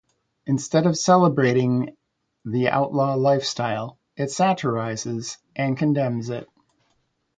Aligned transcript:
Instead 0.47 0.87
of 0.87 0.97
celebrating 0.97 1.95
the 2.43 2.69
outlaw 2.69 3.13
lifestyle, 3.15 3.99
it 4.17 4.31
satirizes 4.31 5.37
and 5.55 5.77
condemns 5.77 6.31
it. 6.31 6.47